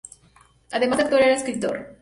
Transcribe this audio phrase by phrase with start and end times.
[0.71, 1.89] Además de actor era escritor.